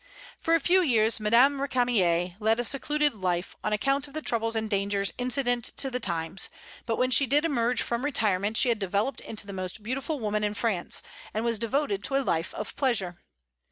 [0.41, 4.55] For a few years Madame Récamier led a secluded life, on account of the troubles
[4.55, 6.49] and dangers incident to the times,
[6.87, 10.43] but when she did emerge from retirement she had developed into the most beautiful woman
[10.43, 11.03] in France,
[11.35, 13.19] and was devoted to a life of pleasure.